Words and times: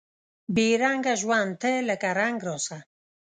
بې 0.53 0.67
رنګه 0.83 1.13
ژوند 1.21 1.51
ته 1.61 1.71
لکه 1.89 2.09
رنګ 2.19 2.37
راسه 2.47 2.77